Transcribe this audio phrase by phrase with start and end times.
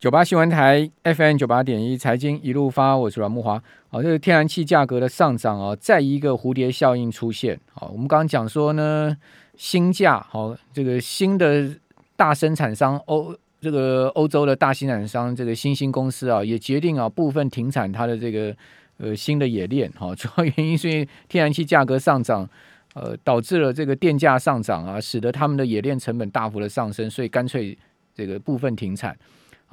[0.00, 3.62] 九八新闻台 FM 九八点一财经一路发，我是阮木华。
[3.90, 7.60] 好，这个天然气价格的上涨啊，再一个蝴蝶效应出现。
[7.74, 9.14] 好，我们刚刚讲说呢，
[9.58, 11.68] 新价好，这个新的
[12.16, 18.56] 大生产商欧这个欧洲的大生产商这个新兴公司啊，也决定啊部分停产它的这个
[18.96, 19.92] 呃新的冶炼。
[19.94, 22.48] 好，主要原因是因为天然气价格上涨，
[22.94, 27.76] 呃，导致了这个电价上涨啊，使得他们的冶炼成本大幅的上升，所以干脆
[28.14, 29.14] 这个部分停产。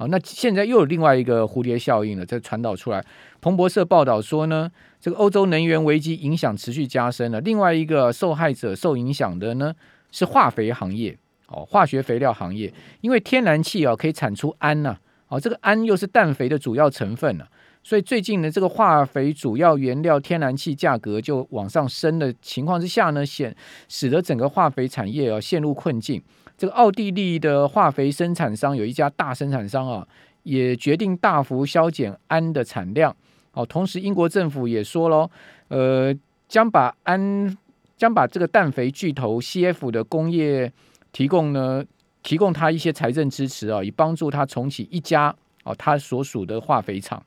[0.00, 3.04] 好，那现在又有另外一个蝴蝶效应了，这传导出来。
[3.40, 7.40] 彭博社报道说呢，这个欧洲能源危机影响持续加深了。
[7.40, 9.74] 另外一个受害者、受影响的呢
[10.12, 14.96] 是化肥行业，哦，化学肥料行业，因为天然气啊可以产出氨呐，
[15.26, 17.44] 哦，这个氨又是氮肥的主要成分呢，
[17.82, 23.52] 所以最近呢，这个化肥主要原料天然气价格就往上升的情况之下呢，显
[23.88, 26.22] 使得整个化肥产业啊陷入困境。
[26.58, 30.06] 这个奥地利的化肥生产商有一家大生产商啊，
[30.42, 33.14] 也决定大幅削减氨的产量。
[33.52, 35.30] 哦，同时英国政府也说喽，
[35.68, 36.12] 呃，
[36.48, 37.56] 将把氨
[37.96, 40.72] 将把这个氮肥巨头 CF 的工业
[41.12, 41.84] 提供呢，
[42.24, 47.22] 提供他一些财政支持啊，以帮助他重启一家哦他所属的化肥厂。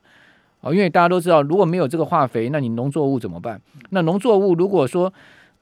[0.60, 3.60] 哦，因为大家都知道，如果没有这个化肥，那你农作物怎么办？
[3.90, 5.12] 那农作物如果说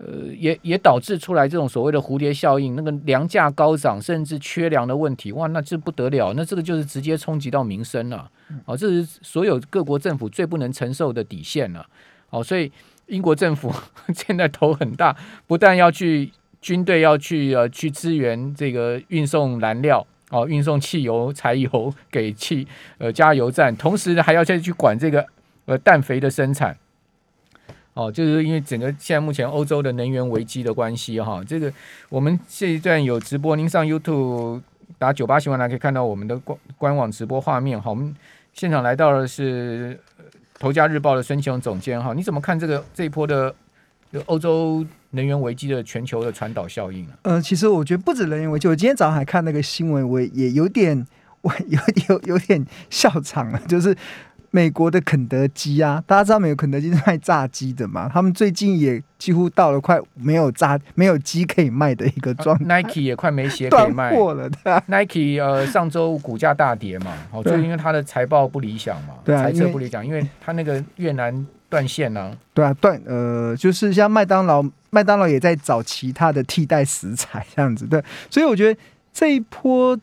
[0.02, 8.30] 呃，也也导致出来这种所谓的蝴蝶效应，那个粮价高涨，甚至缺粮的问题，哇，那这不得了，那这个就是直接冲击到民生了，
[8.64, 11.86] 哦，这是所有各国政府最不能承受的底线了，
[12.30, 12.72] 哦，所以
[13.08, 13.70] 英国政府
[14.16, 15.14] 现在头很大，
[15.46, 25.26] 不但要去军队要去呃去支援这个运送燃料，哦，运送汽油、柴油给汽呃加油站，同时还要再去管这个
[25.66, 26.74] 呃氮肥的生产。
[28.00, 31.70] 哦，就是因为整个现在目前欧洲的能源危机的关系哈，这个
[32.08, 34.62] 我们这一段有直播，您上 YouTube
[34.96, 37.90] 打九八新闻来可以看到我们的官官网直播画面哈。
[37.90, 38.16] 我们
[38.54, 40.00] 现场来到的是
[40.58, 43.54] 头家日报的孙琼总监哈，你怎么看这个这一波的
[44.24, 47.10] 欧洲能源危机的全球的传导效应呢？
[47.24, 51.06] 呃，其实我觉得不止能源危机，我今天早上还看那个新闻，我也有点
[51.42, 53.94] 我有有有点笑场了，就是。
[54.52, 58.10] 美国的肯德基啊，大家知道美国肯德基是卖炸鸡的嘛？
[58.12, 62.82] 他们最近也几乎到了快没有炸、没有鸡可以卖的一个状态。
[62.82, 64.50] Nike 也快没鞋可以 卖了。
[64.86, 72.36] Nike 呃，上周股价大跌嘛，哦，就因为它的财报不理想嘛，财测不理想，因为它那个越南断线呢。
[72.52, 77.86] 对啊，断呃，就是像麦当劳，麦当劳也在找其他的替代食材这样子。
[77.86, 78.80] 对，所以我觉得
[79.12, 79.96] 这一波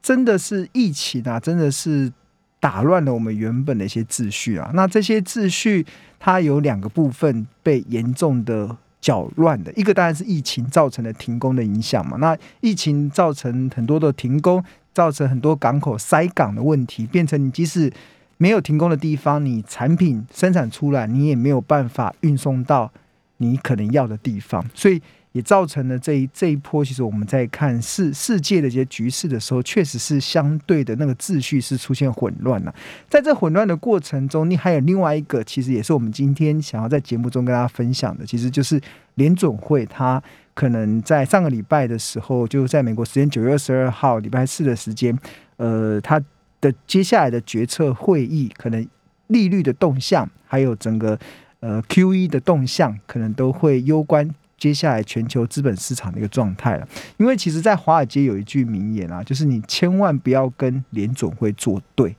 [0.00, 2.12] 真的是疫情啊，真的是。
[2.60, 5.86] 打乱了我们原本的一些秩序啊，那这些秩序
[6.18, 12.16] 它有两个部分被严重的搅乱的，一个当然是疫情造成的停工的影响嘛。
[12.18, 17.92] 那疫情造成很多的停工，造成很多港口塞港的问题，变成你即使
[18.38, 22.90] 没有停工的地方，你产品生产出来，你也没有办法运送到
[23.36, 25.00] 你可能要的地方，所以。
[25.32, 32.74] 也造成了这一这一波，其实我们在看世世界的一些局势的时候，确实是相对的那个秩序是出现混乱了。
[33.08, 38.80] 在这混乱的过程中，你还有另外一个，其实也是我们今天想要在节目中跟大家分享的，其实就是
[39.14, 40.22] 联总会它
[40.54, 45.16] 可能在上个礼拜的时候，就在美国时间九月二十二号礼拜四的时间，
[45.58, 46.20] 呃，它
[46.60, 48.84] 的接下来的决策会议，可能
[49.28, 51.18] 利率的动向，还有整个
[51.60, 54.28] 呃 Q E 的动向，可能都会攸关。
[54.58, 62.14] 接下来全球资本市场的一个状态了，因为其实，在华尔街有一句名言啊，就是你千万不要跟联总会作对，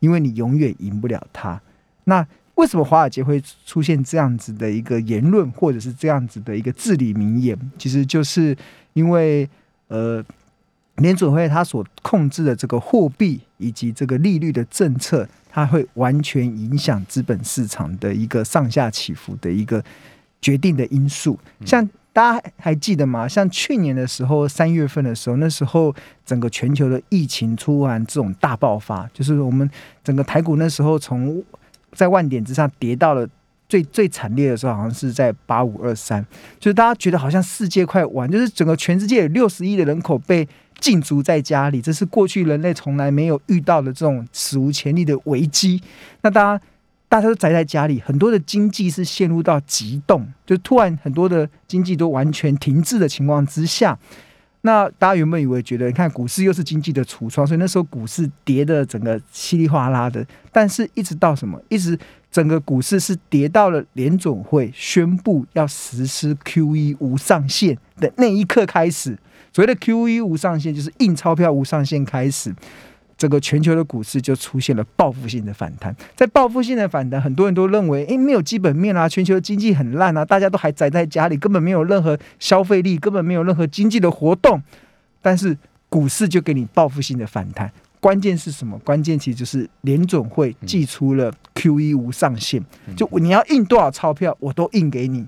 [0.00, 1.60] 因为你永远赢不了他。
[2.04, 7.58] 那为什么华尔街会出现这样子的一个言论，或者是这样子的一个至理名言？
[7.78, 8.56] 其实就是
[8.94, 9.46] 因为，
[9.88, 10.24] 呃，
[10.96, 19.84] 联总会它所控制的这个货币以及这个利率的政策，它会完全影响资本市场的一个上下起伏的一个。
[20.42, 23.26] 决定的因素，像大家还记得吗？
[23.26, 25.94] 像去年的时候，三月份的时候，那时候
[26.26, 29.70] 整个全球的疫情突然这种大爆发，就是我们
[30.04, 31.42] 整个台股那时候从
[31.92, 33.26] 在万点之上跌到了
[33.68, 36.22] 最最惨烈的时候，好像是在八五二三，
[36.58, 40.46] 就是大家觉得好像世界快完，就是整个全世界有六十亿的人口被
[40.80, 45.80] 禁足在家里，这是过去人类从来没有遇到的这种史无前例的危机。
[46.20, 46.64] 那大家。
[47.12, 53.98] 大家都宅在家里，很多的经济是陷入到急冻，就突然很多的经济都完全停滞的情况之下。
[54.62, 60.26] 那大家原本以为觉得，你看股市又是经济的橱窗，所以那时候股市跌的整个稀里哗啦的。
[60.50, 61.60] 但是一直到什么？
[61.68, 61.98] 一直
[62.30, 69.18] 整个股市是跌到了联总会宣布要实施 Q E 无上限的那一刻开始。
[69.52, 72.54] 所谓的 Q E 无上限，就是印钞票无上限开始。
[73.22, 75.94] 整个全球的股市就出现了报复性的反弹。
[76.16, 84.60] 在报复性的反弹，很多人都认为，诶，没有基本面啊，全球经济很烂啊，大家都还宅在家里，根本没有任何消费力，根本没有任何经济的活动。
[85.20, 85.56] 但是
[85.88, 87.70] 股市就给你报复性的反弹。
[88.00, 88.76] 关键是什么？
[88.80, 92.60] 关键其实就是联总会寄出了 Q E 无上限，
[92.96, 95.24] 就你要印多少钞票，我都印给你。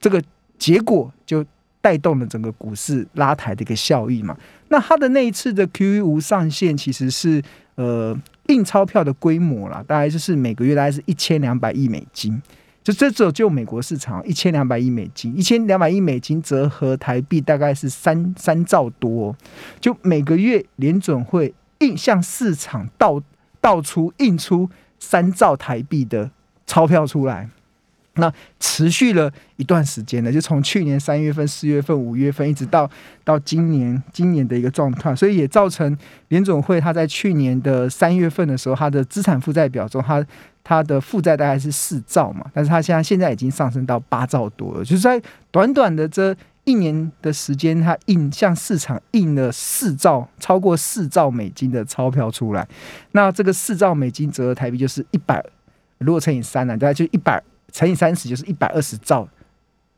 [0.00, 0.20] 这个
[0.58, 1.46] 结果就
[1.80, 4.36] 带动了整个股市拉抬的一个效益嘛。
[4.68, 7.42] 那他的那一次的 Q E 无上限，其实是
[7.74, 8.16] 呃
[8.46, 12.40] 印钞票的规模啦，大概就是每个月大概是一千两百亿美金。
[12.82, 19.36] 就这只有就美国市场一千两百亿美金，一千两百亿美金折合台币大概是三三兆多。
[19.80, 21.54] 就每个月联准会。
[21.80, 23.22] 印向市场倒
[23.60, 24.68] 倒出印出
[24.98, 26.28] 三兆台币的
[26.66, 27.48] 钞票出来，
[28.18, 32.88] 那持续了一段时间呢，就从去年三月份、四月份、五月份，一直到
[33.24, 35.96] 到今年今年的一个状态，所以也造成
[36.28, 40.24] 联总会他在去年的三月份的时候，它的资产负债表中，它
[40.62, 46.36] 它的负债大概是四兆嘛，但是它现在现在已经上升到八兆多了，就是在短短的这。
[46.64, 52.68] 一年的时间，它印向市场印了四兆，超过四兆美金的钞票出来。
[53.12, 55.42] 那这个四兆美金折合台币就是一百，
[55.96, 57.42] 如果乘以三呢，大概就一百
[57.72, 59.28] 乘以三十，就是一百二十兆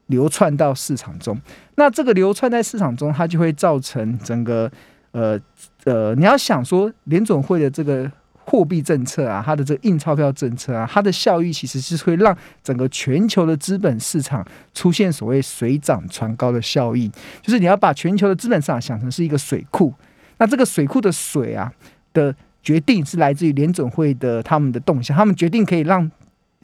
[0.06, 1.40] 流窜到市场中。
[1.76, 4.70] 那这个流窜在市场中，它就会造成整个
[5.12, 5.38] 呃
[5.84, 8.11] 呃，你要想说联总会的这个。
[8.43, 14.44] 货币政策啊，它的这个印钞票政策啊，它的效益其实是会让整个全球的资本市场
[14.75, 17.08] 出现所谓水涨船高的效应。
[17.40, 19.94] 就是你要把全球的资本市场想成是一个水库，
[20.38, 21.73] 那这个水库的水啊
[22.12, 26.11] 的决定是来自于联准会的他们的动向，他们决定可以让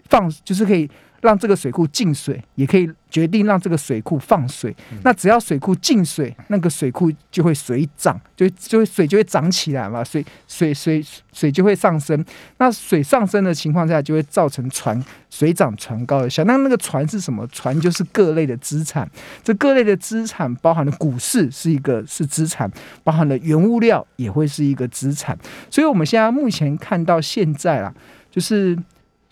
[0.09, 0.89] 放，就是可以。
[1.23, 4.73] 让这个水库进水，也可以决定让这个水库放水。
[5.03, 12.23] 那只要水库进水，那个水库就会水涨，就就会水就会涨起来嘛，水水水水就会上升。
[12.59, 16.45] 那水上升的情况下，就会造成船水涨船高的效。
[16.45, 17.45] 那那个船是什么？
[17.49, 19.11] 船就是各类的资产。
[19.43, 22.71] 这各类的资产包含了股市是一个是资产，
[23.03, 25.37] 包含了原物料也会是一个资产。
[25.71, 27.93] 所以我们现在目前看到现在啊，
[28.31, 28.79] 就是。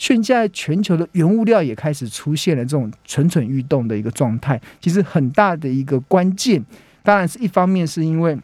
[0.04, 6.62] 现在全球的原物料也开始出现了这种蠢蠢欲动的一个状态，其实很大的一个关键，
[7.02, 8.38] 当然是一方面是因为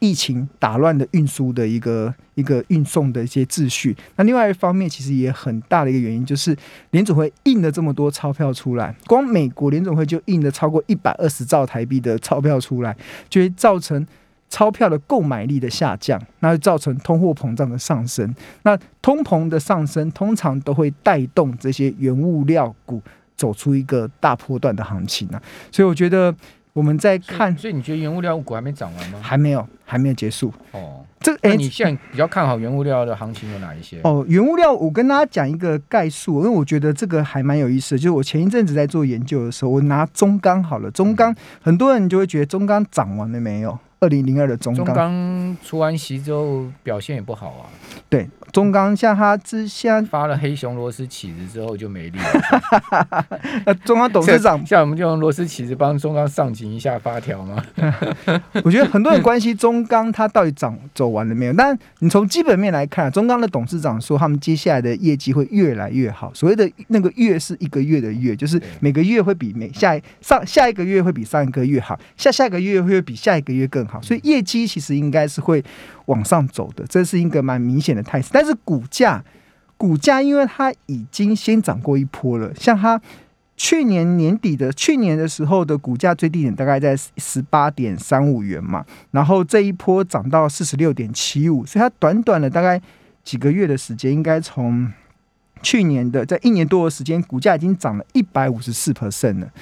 [0.00, 6.56] 疫情打乱了运输的一个一个运送的一些秩序，那另外一方面其实也很大的一个原因就是
[6.90, 12.96] 联总会印了这么多钞票出来，光美国联总会就印了超过一百二十兆台币的钞票出来，
[13.28, 14.04] 就会造成。
[14.48, 18.34] 钞票的购买力的下降，那就造成通货膨胀的上升。
[18.62, 23.02] 那通膨的上升，通常都会带动这些原物料股
[23.36, 25.42] 走出一个大波段的行情啊。
[25.70, 26.34] 所以我觉得
[26.72, 29.18] 我们在看，所以你觉得原物料股还没涨完吗？
[29.22, 30.52] 还没有，还没有结束。
[30.72, 33.98] 哦，这哎，你现在比较看好原物料的行情有哪一些？
[34.04, 37.98] 哦，原物料，我跟大家讲一个概述，因为我觉得这个还蛮有意思的。
[37.98, 43.78] 就是我前一阵子在做研究的时候，我拿中钢好了，中钢很多人就会觉得中钢涨完了没有？
[44.00, 47.66] 二零零二的中钢出完席之后表现也不好啊。
[48.08, 53.26] 对，中钢像它之前发了黑熊螺丝起子之后就没力了。
[53.66, 57.60] 那 中钢董事长像我们就用螺丝起子帮中钢上紧一下发条吗？
[58.62, 61.52] 我觉得很多人关心中钢它到底涨走完了没有。
[61.52, 66.32] 但你从基本面来看，中钢的董事长说他们接下来的业绩会越来越好。
[66.34, 74.00] 所谓的那个月是一个月的月，就是每个月会比每下上下一个月会比上一个月好，下下个月会比下一个月更好。
[74.02, 75.64] 所以业绩其实应该是会。
[76.08, 78.30] 往上走的，这是一个蛮明显的态势。
[78.32, 79.22] 但是股价，
[79.76, 82.98] 股价因为它已经先涨过一波了，像它
[83.58, 92.80] 去年年底的去年的时候的股价最低点大概在十八点三五元嘛，然后这一波涨到四十六点七五，所以它短短的大概
[93.22, 94.90] 几个月的时间，应该从
[95.60, 99.52] 去年的在一年多的时间，股价已经涨了一百五十四 percent 了，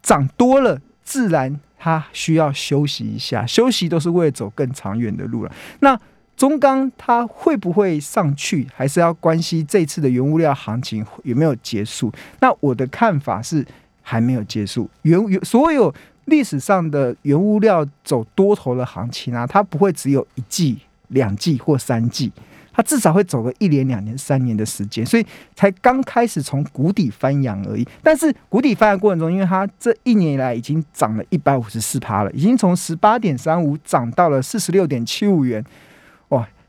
[0.00, 1.60] 涨多了自然。
[1.82, 5.52] 它需要休息一下，休息都是为了走更长远的路了。
[5.80, 5.98] 那
[6.40, 12.10] 中钢它会不会上去，还是要关系这次的原物料行情有没有结束？
[12.40, 13.62] 那我的看法是
[14.00, 14.88] 还没有结束。
[15.02, 15.94] 原原所有
[16.24, 20.78] 历史上的原物料走多头的行情啊，它不会只有一季、
[21.08, 22.32] 两季或三季。
[22.72, 27.86] 它至少会走个一年、两年、三年的时间，所以才刚开始从谷底翻扬而已。
[28.02, 35.62] 但是谷底翻扬过程中，因为它这一年以来已经涨了一百五十四趴了，已经从十八点三五涨到了四十六点七五元，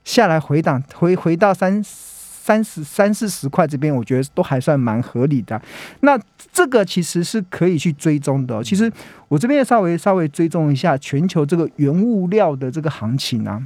[0.04, 5.62] 下来回档回回到三三十三四十块这边，我觉得都还算蛮合理的。
[6.02, 6.20] 那
[6.52, 8.64] 这个其实是可以去追踪的。
[8.64, 8.92] 其实
[9.28, 13.62] 我这边稍微稍微追踪一下全球这个原物料的这个行情啊。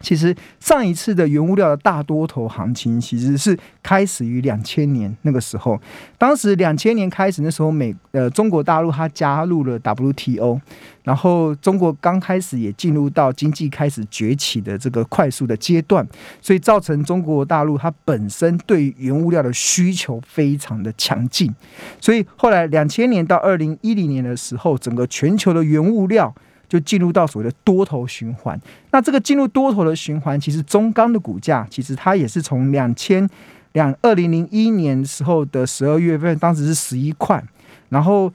[0.00, 5.80] 其实上一次的原物料的大多头行情，其实是开始于两千年那个时候。
[6.18, 10.60] 当时两千年开始，那时候美呃中国大陆它加入了 WTO，
[11.02, 16.06] 然后中国刚开始也进入到经济开始崛起的这个快速的阶段，
[16.40, 21.52] 所以造成中国大陆它本身对原物料的需求非常的强劲。
[22.00, 26.34] 所以后来两千年到二零一零年的时候，整个全球的原物料。
[26.68, 28.60] 就进入到所谓的多头循环。
[28.90, 33.28] 那这个进入多头的循环，其实中钢的股价其实它也是从两千
[33.72, 37.42] 两二零零一年时候的十二月份，当时是十一块，
[37.88, 38.32] 然后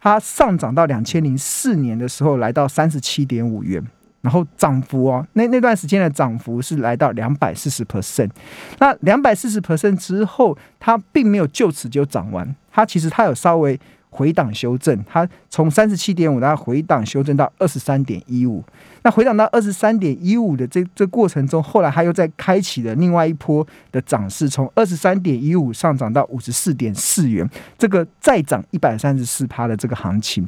[0.00, 3.84] 它上涨到两千零四年的时候来到三十七点五元，
[4.20, 8.30] 然后涨幅哦，那那段时间的涨幅是来到两百四十 percent。
[8.78, 13.78] 那两百四十 percent 之后，它并没有就此就涨完，它其实它有稍微。
[14.10, 18.64] 回档修正，它从三十七点五，然后回档修正到二十三点一五。
[19.02, 30.46] 那回档到二十三点一五的这这过程中，后来它又在开启了另外一波的涨势，从二十三点一五上涨到五十四点四元，这个再涨一百三十四趴的这个行情。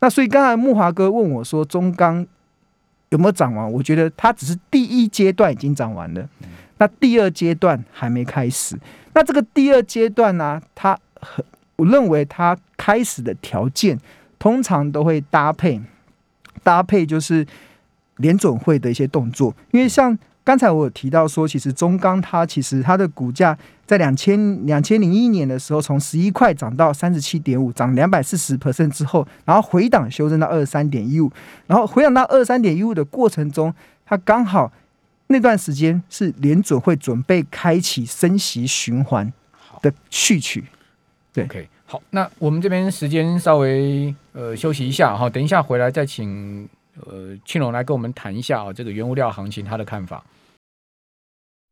[0.00, 2.26] 那所以刚才木华哥问我说，中钢
[3.10, 3.70] 有没有涨完？
[3.70, 6.26] 我觉得它只是第一阶段已经涨完了，
[6.78, 8.78] 那第二阶段还没开始。
[9.12, 11.44] 那这个第二阶段呢，它很。
[11.80, 13.98] 我认为它开始的条件
[14.38, 15.80] 通常都会搭配
[16.62, 17.46] 搭配，就是
[18.18, 19.54] 联准会的一些动作。
[19.70, 23.56] 因为像刚才我有提到说，其实中钢它其实它的股价
[23.86, 31.32] 在两千两千零一年的时候，从十一块涨到三十七点五，涨两百四十 percent 之后，然后回档修正到二十三点一五，
[31.66, 33.72] 然后回档到二十三点一五的过程中，
[34.04, 34.70] 它刚好
[35.28, 39.32] 那段时间是联准会准备开启升息循环
[39.80, 40.64] 的序曲。
[41.32, 46.68] 对，OK，好，那我们这边时间稍微呃休息一下哈，等一下回来再请
[47.06, 50.24] 呃庆龙来跟我们谈一下啊这个原物料行情他的看法。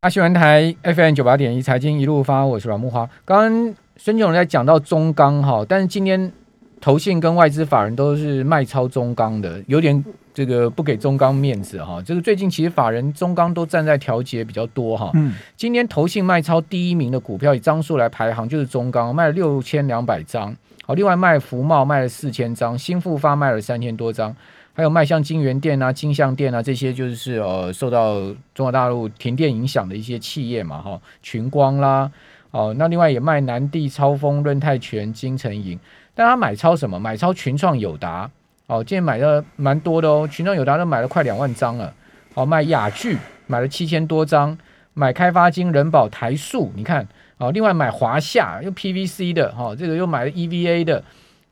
[0.03, 3.09] 阿新闻台 FM 九八点一财经一路发，我是阮木花。
[3.25, 6.33] 刚刚孙庆龙在讲到中钢哈，但是今天
[6.81, 10.05] 投信跟外资法人都是卖超中钢的，有点。
[10.39, 15.11] 这个不给中钢面子哈，这个最近其实法人中钢都站在调节比较多哈。
[15.15, 20.57] 嗯，今天投信卖超第一名的股票以张数来排行就是中钢，卖了六千两百张。
[20.87, 24.33] 好，另外卖福茂卖了四千张，新复发卖了三千多张，
[24.75, 28.21] 还有卖像金源店啊、金象店啊这些，就是呃受到
[28.55, 32.09] 中国大陆停电影响的一些企业嘛哈，群光啦，
[32.53, 35.77] 哦，那另外也卖南地、超风、润泰全、金城银，
[36.15, 36.97] 但他买超什么？
[36.97, 38.31] 买超群创、友达。
[38.69, 41.91] 哦，今天买的蛮多的哦，群众友达都买了快两万张了。
[42.35, 44.57] 好，买雅聚买了七千多张，
[44.93, 47.09] 买开发金、人保、台塑，你看，
[47.39, 51.03] 哦，另外买华夏又 PVC 的，哈，这个又买了 EVA 的，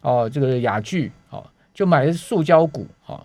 [0.02, 1.42] 哦，这个雅聚，哦，
[1.72, 3.18] 就买的是塑胶股，哈。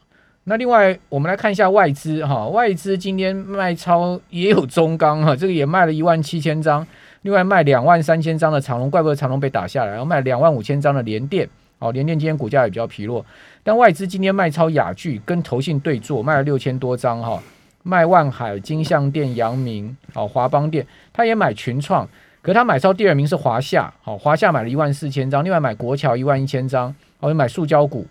[0.45, 6.87] 那另外我们来看一下外资，哈，外资今天卖超也有中钢，哈，这个也卖了一万七千张，
[7.23, 11.49] 另外卖两万三千张的长隆，怪不得长隆被打下来，然后卖两万五千张的联电。
[11.81, 13.25] 哦，联电今天股价也比较疲弱，
[13.63, 17.41] 但外资今天卖超雅聚，跟投信对坐，卖了六千多张哈，
[17.81, 22.07] 卖万海、金相店、阳明、好华邦店，他也买群创，
[22.43, 28.05] 可他买超第二名是华夏，好华夏买了一万四千张，另外买国桥一万一千张，哦买塑胶股，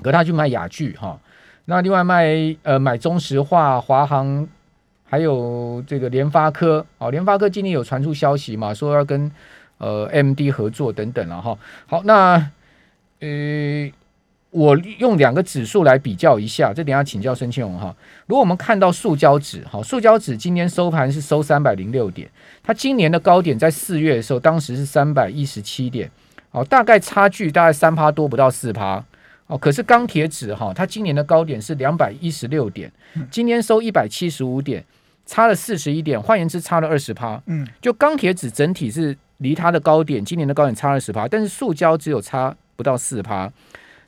[0.00, 1.20] 可他去买雅聚哈，
[1.66, 4.48] 那另外卖呃买中石化、华航，
[5.04, 9.30] 还有这个联发科，哦联发科今天有传出消息嘛，说要跟
[9.76, 12.50] 呃 M D 合作等等了哈，好那。
[13.20, 13.90] 呃，
[14.50, 17.94] 我用两个指数来比较一下，这等下请教孙庆荣哈。
[18.26, 22.30] 如果我们看到塑胶纸，哈，塑胶纸今天收盘是收三百零六点，
[22.62, 26.10] 它今年的高点在四月的时候，当时是三百一十七点，
[26.50, 29.04] 哦，大概差距大概三趴多不到四趴，
[29.46, 32.90] 哦，可是钢铁纸哈，它今年的高点是两百一十六点，
[33.30, 34.84] 今天收一百七十五点，
[35.24, 42.54] 差了四十一点，换言之差了二十趴，嗯，就钢铁纸整体是离它的高点，今年的高点差二十趴，但是塑胶只有差。
[42.76, 43.50] 不到四趴，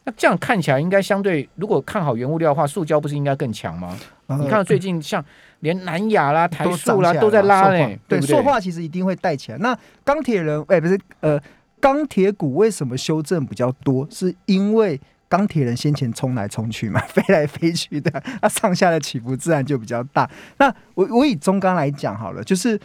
[0.04, 3.98] 那这样看起来应该相对，如果看好原物料的话，塑胶不是应该更强吗？
[4.40, 5.25] 你看最近像
[5.60, 9.58] 连南亚啦、台塑啦都在拉嘞，对塑化其实一定会带起来。
[9.58, 11.40] 那钢铁人，哎，不是，呃，
[11.80, 14.06] 钢铁股为什么修正比较多？
[14.10, 20.30] 是因为钢铁人先前冲来冲去嘛， 飞来飞去的，那上下的起伏自然就比较大。
[20.58, 22.78] 那我我以中钢来讲好了，就是。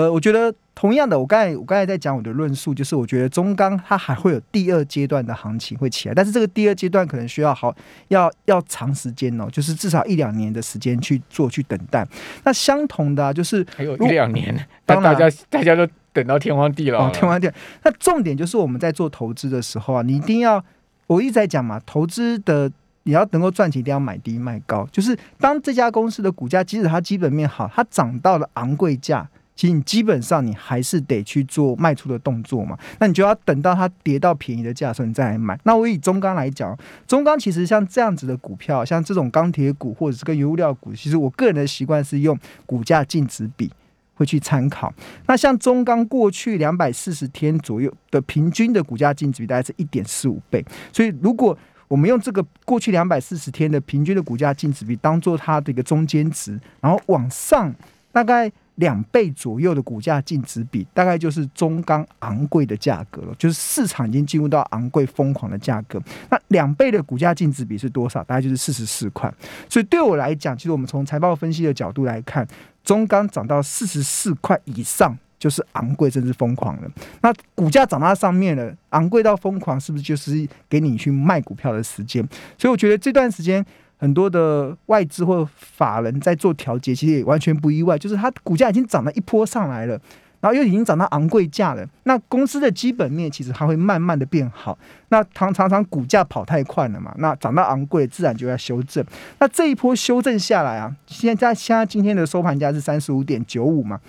[0.00, 7.74] 呃，我觉得同样的，我刚才我刚才在讲我的论述，就是我觉得中钢它还会有第二阶段的行情会起来，但是这个第二阶段可能需要好
[8.08, 12.06] 要要长时间哦，就是至少一两年的时间去做去等待。
[12.44, 17.52] 那相同的啊就是还有一两年，当大家大家都等到天荒地老，天荒地老。
[17.82, 20.64] 那重点就是我们在做投资的时候啊，你一定要
[21.08, 22.72] 我一直在讲嘛，投资的。
[23.04, 24.86] 你要能够赚钱，一定要买低卖高。
[24.92, 29.26] 就是当这家公司的股价，即使它基本面好，它涨到了昂贵价。
[29.60, 35.60] 其你基本上你还是得去做卖出的动作嘛，那你就要等到它跌到便宜的价时候你再来买。
[35.64, 36.74] 那我以中钢来讲，
[37.06, 43.70] 中钢其实像这样子的股票，像这种钢铁股或者是跟原料股，其实我个人的习惯是用股价净值比
[44.14, 44.90] 会去参考。
[45.26, 51.54] 那像中钢过去两百四十天左右的平均的股价净值比大概是一点四五倍，所以如果
[51.86, 57.74] 我们用这个过去两百四十天的平均的股价净值比当做它的一个中间值，然后往上
[58.10, 58.50] 大概。
[58.80, 66.02] 两倍左右的股价净值比，大概就是中钢昂贵的价格了，就是市场已经进入到昂贵疯狂的价格。
[66.30, 68.24] 那两倍的股价净值比是多少？
[68.24, 69.32] 大概就是四十四块。
[69.68, 72.46] 所以对我来讲，其实我们从财报分析的角度来看，
[72.82, 76.90] 中钢涨到四十四块以上，就是昂贵，甚至疯狂了。
[77.20, 82.26] 那股价涨到上面了，昂贵到疯狂，是不是就是给你去卖股票的时间？
[82.58, 83.64] 所以我觉得这段时间。
[84.00, 87.98] 很多的外资或法人在做调节，其实也完全不意外。
[87.98, 89.92] 就是它股价已经涨了一波上来了，
[90.40, 91.86] 然后又已经涨到昂贵价了。
[92.04, 94.78] 那公司的基本面其实它会慢慢的变好。
[95.10, 99.04] 那常常常股价跑太快了嘛，那涨到昂贵，自然就要修正。
[99.38, 104.00] 那这一波修正下来啊，现在现在今天的收盘价是三十五点九五嘛，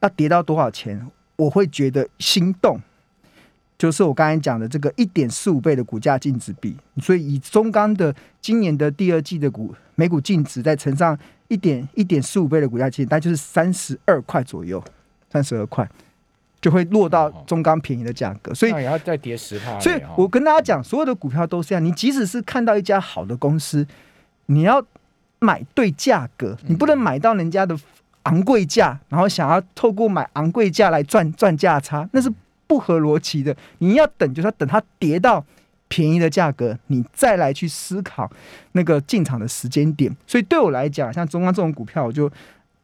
[0.00, 2.80] 要跌到多少钱，我会觉得心动。
[3.76, 14.82] 就是我刚才讲的这个一点四五倍的股价净值比，所以以中钢的今年的第二季的股每股净值再乘上一点一点四五倍的股价净，大概就是三十二块左右，
[15.28, 15.86] 三十二块
[16.60, 18.54] 就会落到中钢便宜的价格。
[18.54, 19.78] 所以也要再跌十趴。
[19.80, 23.84] 所以我跟大家讲，所有的股票都是这样，你即使是看到一家好的公司，
[24.46, 24.80] 你要
[25.40, 27.76] 买对价格，你不能买到人家的
[28.22, 32.32] 昂贵价，然后想要透过买昂贵价来赚赚价差，那是。
[32.66, 35.44] 不合逻辑的，你要等，就是要等它跌到
[35.88, 38.30] 便宜的价格，你再来去思考
[38.72, 40.14] 那个进场的时间点。
[40.26, 42.30] 所以对我来讲，像中钢这种股票，我就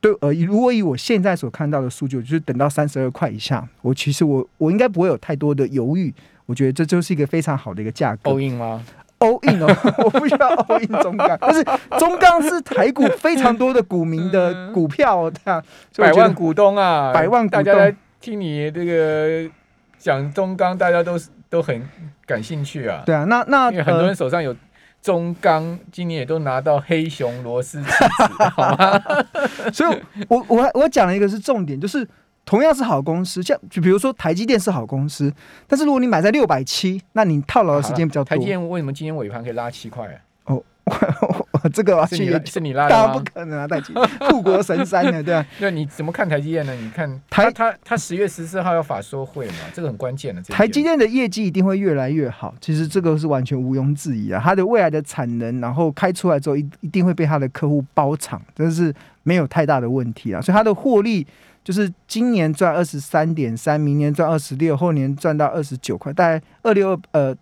[0.01, 6.13] 对呃，如果以我现在所看到的数据，就是等到三十二块以下，我其实我我应该不会有太多的犹豫。
[6.47, 8.31] 我觉得这就是一个非常好的一个价格。
[8.31, 8.85] all in 吗
[9.19, 9.67] ？all in 哦，
[10.05, 11.65] 我不需要 all in 中钢， 但是
[11.99, 15.63] 中钢是台股非常多的股民的股票，这样
[15.97, 19.51] 百万股东啊，百万股东听你这个。
[20.01, 21.87] 讲中钢，大家都是都很
[22.27, 23.03] 感兴趣啊。
[23.07, 24.57] 对啊，那那因为很多人手上有
[25.03, 29.01] 中钢，今年也都拿到黑熊螺丝起子，好吗？
[29.73, 32.09] 所以，我我我讲了一个是重点，就是
[32.45, 35.33] 同样是好公司，像就比如说台积电是好公司，
[35.69, 38.31] 但是如果你买在六百七，那你套牢的时间比较多。
[38.31, 40.17] 台积电为什么今天尾盘可以拉七块啊？
[40.47, 40.63] 哦。
[41.73, 43.67] 这个是你是你拉的当然不可能啊！
[43.67, 43.93] 台积
[44.31, 45.47] 护国神山的， 对吧？
[45.59, 46.73] 那你怎么看台积电呢？
[46.75, 50.41] 你看台他他十月十四号要法说会嘛，这个很关键的。
[50.43, 54.41] 台积电的业绩一定会越来越好，其实这个是完全毋庸置疑啊。
[54.43, 60.41] 它的未来的产能，然后开出来之后，一一定会被它的客户包场，这是没有太大的问题啊。
[60.41, 61.27] 所以它的获利
[61.63, 67.37] 就是今年赚二十三点三，明年赚二十六，后年赚到二十九块，大概二六呃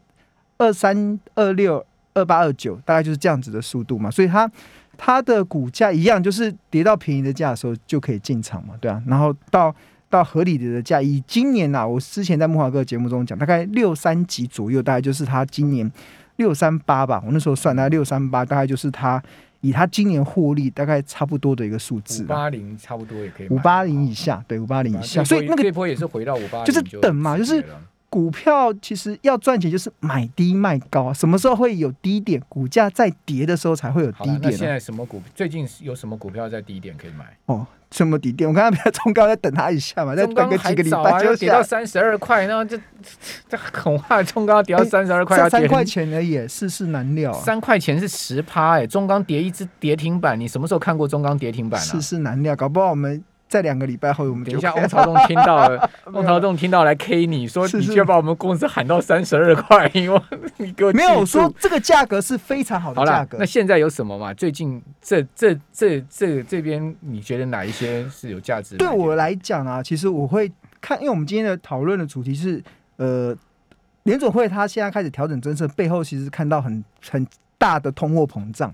[0.58, 1.84] 二三二六。
[2.14, 4.50] 二八二九大概就是这样子的速度嘛，所以它
[4.96, 9.72] 它的股价一样，就是跌到便宜的价的时候就可以进场嘛，对啊，然后到
[10.10, 15.88] 到合理的价，以今年呐，我之前在木华哥节目中讲，大概六三级左右，大概就是它今年
[16.36, 19.22] 六三八吧，我那时候算大概六三八，大概就是它
[19.60, 27.64] 以它今年获利大概差不多的一个数字，五八零差不多也可以，五八零以下，对，五八零以下，所以那个波也是回到五八，就是等嘛，就是。
[28.10, 31.12] 股票其实要赚钱，就是买低卖高。
[31.12, 32.42] 什么时候会有低点？
[32.48, 34.40] 股价在跌的时候才会有低点。
[34.42, 35.22] 那现在什么股？
[35.34, 37.26] 最近有什么股票在低点可以买？
[37.46, 38.48] 哦，什么低点？
[38.48, 42.78] 我刚刚比较中高，再等它一下嘛，再等个几个礼拜就跌到三十二块，然后就
[43.46, 47.30] 这恐怕中高跌到三十二块，三块钱而已，世事难料。
[47.34, 51.84] 三块钱是十趴哎，中钢跌一只跌停板，你什么时候看过中钢跌停板啊？
[51.84, 53.22] 世事难料，搞不好我们。
[53.48, 60.20] 在两个礼拜后，我们等一下，翁朝栋听到了， 翁朝栋听到来 K 你说，你就把我们公司喊到三十二块， 因为
[60.58, 63.38] 你给我没有说这个价格是非常好的价格。
[63.38, 64.34] 那现在有什么嘛？
[64.34, 68.76] 最近这这这这这边，你觉得哪一些是有价值？
[68.76, 72.62] 对我来讲啊，其实我会看，因为我们今天的讨论的主题是，
[72.96, 73.34] 呃，
[74.02, 77.26] 联总会他现在开始调整政策，背后其实看到很很。
[77.58, 78.72] 大的通货膨胀，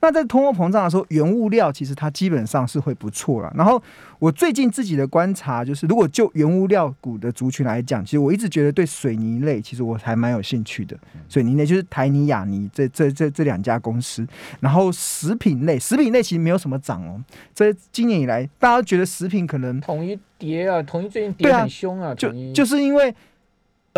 [0.00, 3.50] 那在通货膨胀的时候，原物料其实它基本上是会不错了。
[3.56, 3.82] 然后
[4.18, 10.94] 我最近自己的观察就是，如果就原物料股的族群来讲，其实我一直觉得对水泥类，其实我还蛮有兴趣的。
[11.26, 14.26] 水泥类就是台泥、亚泥这这这这两家公司。
[14.60, 17.18] 然后食品类，食品类其实没有什么涨哦。
[17.54, 23.14] 这今年以来，大家觉得食品可能统一跌啊，统一最近跌很凶啊，就就是因为。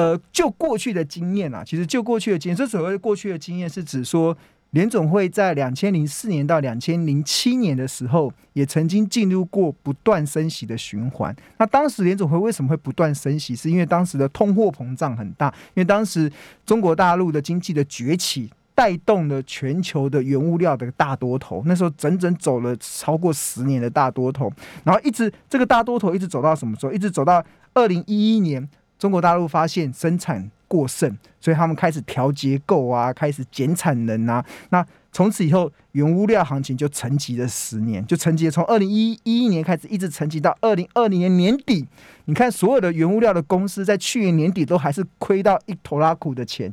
[0.01, 4.35] 呃，就过去的经验啊，其实就过去的经验，这所谓过去的经验是指说，
[4.71, 11.37] 联总会在两千零四年到两千零七年的时候，也曾经进入过不断升息的循环。
[11.59, 13.55] 那当时联总会为什么会不断升息？
[13.55, 16.33] 是因为当时的通货膨胀很大，因为当时
[16.65, 18.51] 中国大陆的经济的崛起。
[18.73, 24.51] 带动了全球的原物料的大多头，那时候整整走了超过十年的大多头，
[24.85, 26.93] 然后一直这个大多头一直走到什么时候？
[26.93, 28.67] 一直走到二零一一年，
[29.01, 31.11] 中国大陆发现生产过剩，
[31.41, 34.45] 所以他们开始调结构啊，开始减产能啊。
[34.69, 41.89] 那从此以后，原物料行情就沉寂了十年，就沉寂从二零一一年开始，一直沉寂到二零二零年年底。
[42.27, 46.73] 你看，所有的原物料的公司在去年年底都还是亏到一头拉苦的钱。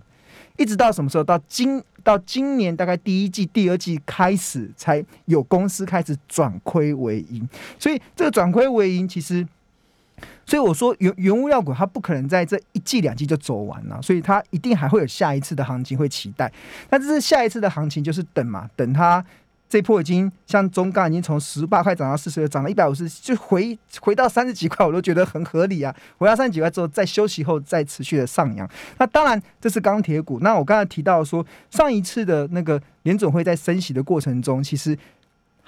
[0.57, 1.23] 一直到什么时候？
[1.23, 7.47] 到今到今年大概第一季、第二季开始，才有公司开始转亏为盈。
[7.79, 9.47] 所以这个转亏为盈，其实，
[10.45, 16.51] 所以我说原原物料股它不可能在这一季两季就走完了，所以它一定还会有下一次的行情会期待。
[16.89, 19.23] 那这是下一次的行情，就是等嘛，等它。
[19.69, 25.93] 这波已经像中钢已经从十八块涨到四十，涨了一百五十，就回回到三十几块，我都觉得很合理啊。
[26.17, 28.65] 回到三十几块之后，再休息后再持续的上扬。
[28.97, 30.39] 那当然这是钢铁股。
[30.39, 34.97] 那我刚才提到说，上一次的那个联总会在升息的过程中，其实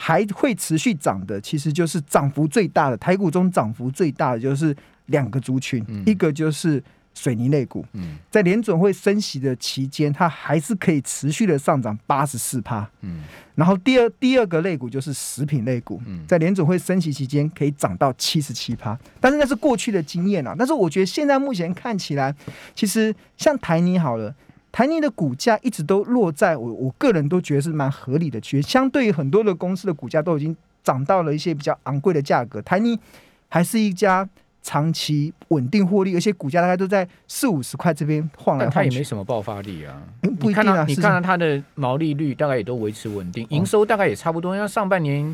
[0.01, 4.73] 还会持续涨的，其实就是涨幅最大的台股中涨幅最大的就是
[5.07, 6.81] 两个族群，一个就是。
[7.15, 7.83] 水泥类股，
[8.31, 12.87] 在联准会升息的期间，它还是可以持续的上涨八十四趴。
[13.01, 13.23] 嗯，
[13.55, 18.97] 然后第二第二个类股就是食品类股，在联准会升息期间可以涨到七十七趴。
[19.19, 20.55] 但是那是过去的经验啊。
[20.57, 22.33] 但是我觉得现在目前看起来，
[22.73, 24.33] 其实像台泥好了，
[24.71, 32.99] 台泥的股价一直都落在我我个人都觉得是蛮合理的区，相对于很多的公司的股价都已经涨到了一些比较昂贵的价格，台泥
[33.47, 34.27] 还是一家。
[34.61, 38.75] 长期稳定获利，而且股价大概都在四五十块这边晃来晃去。
[38.75, 40.03] 它也没什么爆发力啊，
[40.37, 40.83] 不一定啊。
[40.85, 44.55] 你看到它的毛利率大概也都维持稳定，营收大概也差不多。
[44.55, 45.33] 像上半年，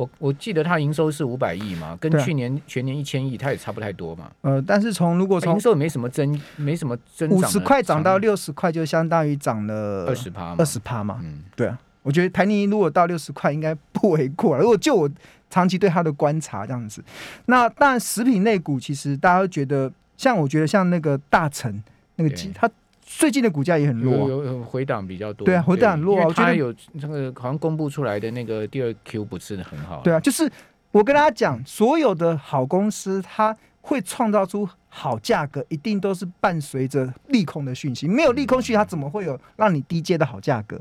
[0.00, 4.30] 我我记得它营收是五百亿嘛，跟去年全年一千亿，它也差不太多嘛。
[4.40, 11.20] 呃，但是从如果从营收也没什么增，没什么增长，五十块涨到六十块，就相当于涨了二十趴，二十趴嘛。
[11.22, 14.56] 嗯，对啊，我觉得台泥如果到六十块，应该不为过。
[14.56, 15.10] 如果就我。
[15.52, 17.02] 长期对它的观察这样子，
[17.46, 21.82] 那但食品类股其实大家都觉得，像我觉得像那个大成
[22.14, 22.70] 那个鸡，它
[23.18, 25.44] 最近的股价也很弱，有回档比较多。
[25.44, 26.16] 对啊，回档很弱。
[26.24, 30.00] 我觉得有那个好像公布出来的那个第二 Q 不是很好。
[30.02, 30.50] 对啊，就是
[30.92, 38.06] 我跟大家讲，所有的好公司，它会创造出好价格，一定都是伴随着利空的讯息。
[38.06, 40.80] 没有利空讯，它怎么会有让你低阶的好价格？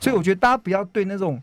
[0.00, 1.40] 所以我觉得大家不要对那种。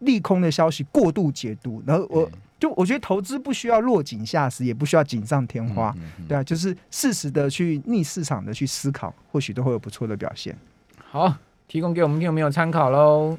[0.00, 5.94] 利空的消息过度解读，然后我就我觉得投资不需要落井下石，也不需要锦上添花，
[6.26, 10.56] 对啊，就是适时的去逆市场的去思考，或许都会有不错的表现。
[11.10, 11.34] 好，
[11.68, 13.38] 提供给我们听众朋友参考喽。